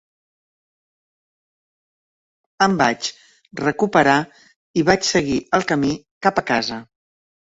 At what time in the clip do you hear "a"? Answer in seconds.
6.43-6.45